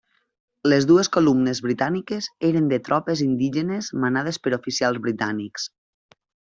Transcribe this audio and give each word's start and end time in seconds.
Les 0.71 0.87
dues 0.91 1.09
columnes 1.17 1.61
britàniques 1.65 2.31
eren 2.51 2.71
de 2.73 2.81
tropes 2.89 3.23
indígenes 3.29 3.93
manades 4.07 4.43
per 4.47 4.59
oficials 4.61 5.03
britànics. 5.09 5.73